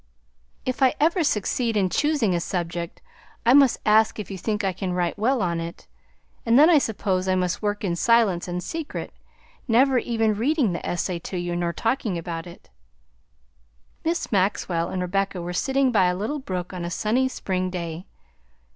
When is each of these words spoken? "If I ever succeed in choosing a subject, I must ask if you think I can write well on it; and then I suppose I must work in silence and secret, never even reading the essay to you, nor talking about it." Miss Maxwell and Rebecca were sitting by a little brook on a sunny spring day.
"If 0.65 0.81
I 0.81 0.95
ever 0.99 1.23
succeed 1.23 1.77
in 1.77 1.87
choosing 1.91 2.33
a 2.33 2.39
subject, 2.39 3.03
I 3.45 3.53
must 3.53 3.77
ask 3.85 4.17
if 4.17 4.31
you 4.31 4.37
think 4.39 4.63
I 4.63 4.73
can 4.73 4.93
write 4.93 5.15
well 5.15 5.43
on 5.43 5.59
it; 5.59 5.85
and 6.43 6.57
then 6.57 6.71
I 6.71 6.79
suppose 6.79 7.27
I 7.27 7.35
must 7.35 7.61
work 7.61 7.83
in 7.83 7.95
silence 7.95 8.47
and 8.47 8.63
secret, 8.63 9.13
never 9.67 9.99
even 9.99 10.33
reading 10.33 10.73
the 10.73 10.83
essay 10.83 11.19
to 11.19 11.37
you, 11.37 11.55
nor 11.55 11.71
talking 11.71 12.17
about 12.17 12.47
it." 12.47 12.71
Miss 14.03 14.31
Maxwell 14.31 14.89
and 14.89 15.03
Rebecca 15.03 15.39
were 15.39 15.53
sitting 15.53 15.91
by 15.91 16.05
a 16.05 16.17
little 16.17 16.39
brook 16.39 16.73
on 16.73 16.83
a 16.83 16.89
sunny 16.89 17.27
spring 17.27 17.69
day. 17.69 18.07